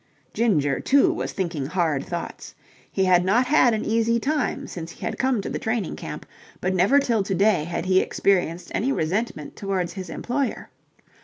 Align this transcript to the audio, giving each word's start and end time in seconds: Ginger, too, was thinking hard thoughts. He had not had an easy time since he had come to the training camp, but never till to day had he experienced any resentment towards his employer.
Ginger, 0.33 0.79
too, 0.79 1.13
was 1.13 1.31
thinking 1.31 1.67
hard 1.67 2.03
thoughts. 2.03 2.55
He 2.91 3.05
had 3.05 3.23
not 3.23 3.45
had 3.45 3.75
an 3.75 3.85
easy 3.85 4.19
time 4.19 4.65
since 4.65 4.89
he 4.93 5.05
had 5.05 5.19
come 5.19 5.41
to 5.41 5.49
the 5.51 5.59
training 5.59 5.95
camp, 5.95 6.25
but 6.59 6.73
never 6.73 6.97
till 6.97 7.21
to 7.21 7.35
day 7.35 7.65
had 7.65 7.85
he 7.85 7.99
experienced 7.99 8.71
any 8.73 8.91
resentment 8.91 9.55
towards 9.55 9.93
his 9.93 10.09
employer. 10.09 10.71